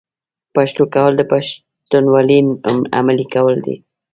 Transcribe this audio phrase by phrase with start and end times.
[0.55, 2.39] پښتو کول د پښتونولۍ
[2.97, 3.75] عملي کول دي.